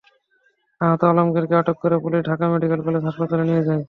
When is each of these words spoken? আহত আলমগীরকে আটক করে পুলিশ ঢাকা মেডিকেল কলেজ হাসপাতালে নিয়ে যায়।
আহত 0.81 1.01
আলমগীরকে 1.03 1.55
আটক 1.57 1.77
করে 1.81 1.95
পুলিশ 2.03 2.21
ঢাকা 2.29 2.45
মেডিকেল 2.53 2.79
কলেজ 2.85 3.01
হাসপাতালে 3.07 3.43
নিয়ে 3.49 3.65
যায়। 3.67 3.79